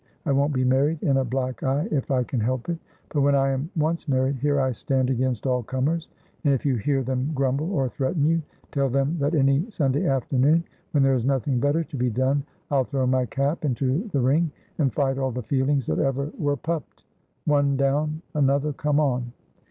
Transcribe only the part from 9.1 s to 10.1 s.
that any Sunday